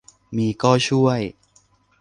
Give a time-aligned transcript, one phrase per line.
[0.35, 1.21] มีก็ช่วย